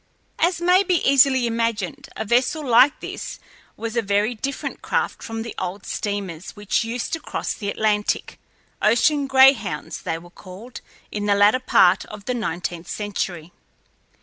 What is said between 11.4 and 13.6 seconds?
part of the nineteenth century.